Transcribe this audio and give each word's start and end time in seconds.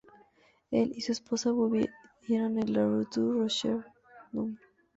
Él 0.71 0.93
y 0.95 1.01
su 1.01 1.11
esposa 1.11 1.51
vivieron 1.51 2.57
en 2.57 2.73
la 2.73 2.87
rue 2.87 3.05
du 3.13 3.33
Rocher, 3.33 3.85
Num. 4.31 4.57